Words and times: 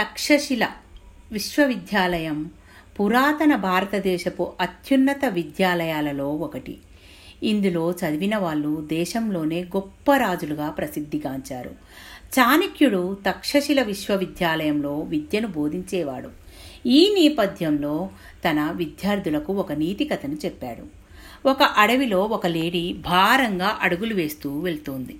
తక్షశిల 0.00 0.68
విశ్వవిద్యాలయం 1.32 2.50
పురాతన 3.00 3.56
భారతదేశపు 3.56 4.52
అత్యున్నత 4.60 5.24
విద్యాలయాలలో 5.28 6.34
ఒకటి. 6.34 6.78
ఇందులో 7.42 7.90
చదివిన 7.90 8.36
వాళ్ళు 8.36 8.88
దేశంలోనే 8.90 9.64
గొప్ప 9.64 10.16
రాజులుగా 10.16 10.70
ప్రసిద్ధిగాంచారు. 10.70 11.70
చాణక్యుడు 12.38 13.16
తక్షశిల 13.26 13.82
విశ్వవిద్యాలయంలో 13.82 15.00
విద్యను 15.00 15.48
బోధించేవాడు. 15.48 16.30
ఈ 16.86 17.14
నేపథ్యంలో 17.14 18.10
తన 18.48 18.70
విద్యార్థులకు 18.70 19.52
ఒక 19.52 19.72
నీతి 19.72 20.04
కథను 20.04 20.34
చెప్పాడు. 20.44 20.84
ఒక 21.48 21.62
అడవిలో 21.62 22.22
ఒక 22.22 22.46
లేడీ 22.46 22.92
భారంగా 22.92 23.78
అడుగులు 23.80 24.14
వేస్తూ 24.14 24.60
వెళ్తోంది. 24.60 25.16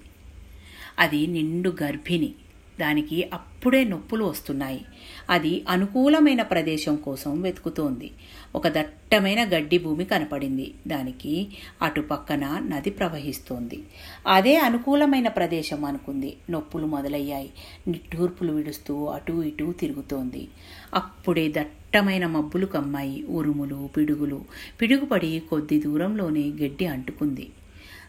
అది 0.98 1.26
నిండు 1.26 1.76
గర్భిణి. 1.82 2.32
దానికి 2.80 3.30
అప్పుడే 3.34 3.84
నొప్పులు 3.84 4.24
వస్తున్నాయి. 4.24 4.84
అది 5.30 5.64
అనుకూలమైన 5.68 6.42
ప్రదేశం 6.42 6.96
కోసం 6.96 7.42
వెతుకుతోంది. 7.42 8.10
ఒక 8.54 8.68
దట్టమైన 8.68 9.44
గడ్డి 9.44 9.78
భూమి 9.78 10.04
కనపడింది. 10.04 10.74
దానికి 10.88 11.48
అటు 11.82 12.00
పక్కన 12.00 12.46
నది 12.46 12.90
ప్రవహిస్తోంది. 12.90 13.82
అదే 14.28 14.56
అనుకూలమైన 14.56 15.28
ప్రదేశం 15.28 15.84
అనుకుంది. 15.84 16.36
నొప్పులు 16.50 16.86
మొదలయ్యాయి. 16.86 17.50
నిట్టూర్పులు 17.88 18.52
విడుస్తూ 18.52 19.04
అటూ 19.04 19.42
ఇటూ 19.42 19.72
తిరుగుతోంది. 19.72 20.48
అప్పుడే 20.94 21.48
దట్టమైన 21.48 22.26
మబ్బులు 22.26 22.66
కమ్మాయి. 22.66 23.26
ఉరుములు 23.26 23.88
పిడుగులు. 23.96 24.44
పిడుగుపడి 24.80 25.42
కొద్ది 25.50 25.80
దూరంలోనే 25.80 26.40
గడ్డి 26.40 26.86
అంటుకుంది. 26.86 27.48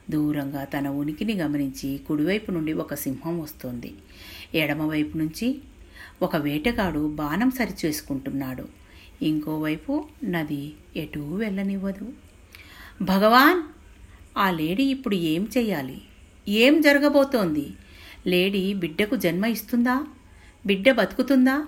దూరంగా 0.09 0.63
తన 0.63 0.88
ఉనికిని 0.88 1.34
గమనించి 1.34 1.99
కుడివైపు 2.07 2.52
నుండి 2.52 2.73
ఒక 2.73 2.93
సింహం 2.93 3.39
వస్తోంది. 3.39 3.93
ఎడమవైపు 4.55 5.17
నుంచి 5.17 5.59
ఒక 6.21 6.35
వేటగాడు 6.35 7.07
బాణం 7.07 7.52
సరిచేసుకుంటున్నాడు. 7.52 8.66
ఇంకోవైపు 9.21 10.05
నది 10.23 10.73
ఎటూ 10.95 11.35
వెళ్ళనివ్వదు. 11.35 12.13
భగవాన్! 13.02 13.61
ఆ 14.38 14.52
లేడీ 14.52 14.83
ఇప్పుడు 14.83 15.16
ఏం 15.16 15.50
చెయ్యాలి? 15.58 16.02
ఏం 16.47 16.81
జరగబోతోంది? 16.81 17.67
లేడీ 18.28 18.73
బిడ్డకు 18.73 19.16
జన్మ 19.16 19.45
ఇస్తుందా? 19.45 20.05
బిడ్డ 20.66 20.91
బతుకుతుందా? 20.91 21.66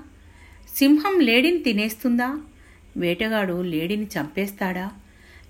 సింహం 0.76 1.20
లేడీని 1.20 1.58
తినేస్తుందా? 1.58 2.42
వేటగాడు 2.98 3.62
లేడీని 3.62 4.06
చంపేస్తాడా? 4.06 4.92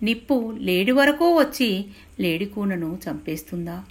నిప్పు 0.04 0.54
లేడి 0.60 0.92
వరకు 0.92 1.38
వచ్చి 1.40 1.86
లేడి 2.20 2.46
కూనను 2.46 3.00
చంపేస్తుందా? 3.10 3.84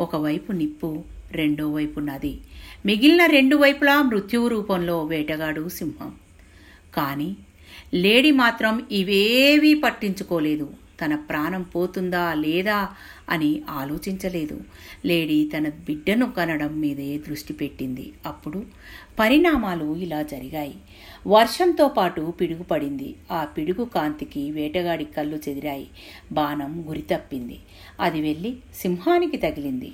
ఒకవైపు 0.00 0.52
నిప్పు 0.52 1.04
రెండో 1.32 1.70
వైపు 1.70 2.00
నది. 2.00 2.38
మిగిలిన 2.86 3.26
రెండు 3.26 3.56
వైపులా 3.56 4.02
మృత్యువు 4.02 4.48
రూపంలో 4.48 5.04
వేటగాడు 5.04 5.68
సింహం. 5.68 6.12
కానీ 6.94 7.36
లేడి 7.94 8.30
మాత్రం 8.30 8.86
ఇవేవీ 8.92 9.74
పట్టించుకోలేదు. 9.74 10.83
తన 11.00 11.14
ప్రాణం 11.14 11.62
పోతుందా 11.62 12.34
లేదా 12.34 12.88
అని 13.30 13.62
ఆలోచించలేదు. 13.68 14.60
లేడీ 15.04 15.50
తన 15.56 15.68
బిడ్డను 15.68 16.32
కనడం 16.32 16.80
మీదే 16.80 17.18
దృష్టి 17.18 17.52
పెట్టింది. 17.52 18.12
అప్పుడు 18.26 18.64
పరిణామాలు 19.18 19.96
ఇలా 19.96 20.22
జరిగాయి. 20.22 20.74
వర్షంతో 21.26 21.88
పాటు 21.88 22.32
పిడుగు 22.40 22.62
పడింది 22.62 23.14
ఆ 23.32 23.44
పిడుగు 23.44 23.84
కాంతికి 23.84 24.50
వేటగాడి 24.50 25.04
కళ్ళు 25.04 25.38
చెదిరాయి. 25.48 25.86
బాణం 26.32 26.84
గురి 26.88 27.02
తప్పింది. 27.02 27.58
అది 28.00 28.20
వెళ్ళి 28.20 28.56
సింహానికి 28.74 29.36
తగిలింది. 29.36 29.92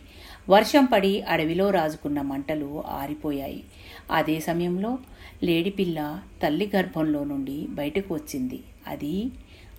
వర్షం 0.49 0.85
పడి 0.85 1.23
అడవిలో 1.23 1.71
రాజుకున్న 1.71 2.21
మంటలు 2.21 2.83
ఆరిపోయాయి. 2.87 3.65
అదే 4.13 4.41
సమయంలో 4.41 4.99
లేడిపిల్ల 5.43 6.21
తల్లి 6.43 6.71
గర్భంలో 6.77 7.25
నుండి 7.25 7.67
బయటకు 7.71 8.15
వచ్చింది. 8.15 8.61
అది 8.87 9.27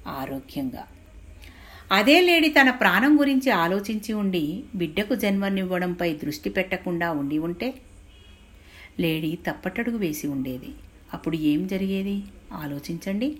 ఆరోగ్యంగా 0.07 0.83
అదే 1.91 2.21
లేడి 2.21 2.49
తన 2.49 2.69
ప్రాణం 2.69 3.19
గురించి 3.19 3.49
ఆలోచించి 3.51 4.13
ఉండి 4.13 4.63
బిడ్డకు 4.75 5.15
జన్మనివ్వడంపై 5.15 6.13
దృష్టి 6.13 6.49
పెట్టకుండా 6.49 7.11
ఉండి 7.11 7.37
ఉంటే? 7.37 7.73
లేడీ 8.99 9.37
తప్పటడుగు 9.47 9.97
వేసి 9.97 10.27
ఉండేది. 10.27 10.69
అప్పుడు 11.13 11.35
ఏం 11.35 11.67
జరిగేది? 11.67 12.23
ఆలోచించండి. 12.53 13.37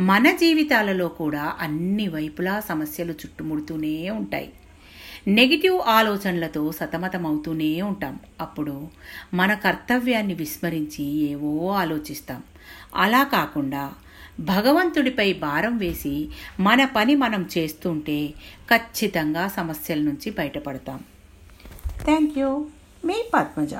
మన 0.00 0.30
జీవితాలలో 0.30 1.08
కూడా 1.08 1.56
అన్ని 1.60 2.08
వైపులా 2.08 2.60
సమస్యలు 2.60 3.12
చుట్టుముడుతూనే 3.12 4.10
ఉంటాయి. 4.10 4.52
నెగిటివ్ 5.28 5.80
ఆలోచనలతో 5.80 6.72
సతమతమవుతూనే 6.72 7.82
ఉంటాం. 7.82 8.18
అప్పుడు 8.40 8.88
మన 9.34 9.54
కర్తవ్యాన్ని 9.54 10.34
విస్మరించి 10.34 11.04
ఏవో 11.04 11.70
ఆలోచిస్తాం. 11.70 12.42
అలా 12.94 13.22
కాకుండా 13.22 13.92
భగవంతుడిపై 14.40 15.32
భారం 15.32 15.78
వేసి 15.78 16.28
మన 16.60 16.84
పని 16.84 17.14
మనం 17.14 17.48
చేస్తుంటే 17.58 18.28
ఖచ్చితంగా 18.70 19.48
సమస్యల 19.48 19.98
నుంచి 19.98 20.30
బయటపడతాం. 20.30 21.00
థ్యాంక్ 22.04 22.38
యూ 22.38 22.66
మీ 23.04 23.24
పద్మజ. 23.34 23.74